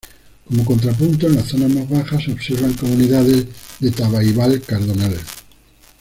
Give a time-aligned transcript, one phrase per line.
[0.47, 3.45] Como contrapunto, en las zonas más bajas se observan comunidades
[3.79, 5.15] de tabaibal-cardonal.